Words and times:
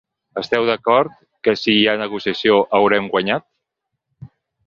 Esteu 0.41 0.63
d’acord 0.69 1.11
que 1.47 1.53
si 1.65 1.75
hi 1.75 1.83
ha 1.91 1.95
negociació, 2.01 2.57
haurem 2.79 3.11
guanyat? 3.13 3.49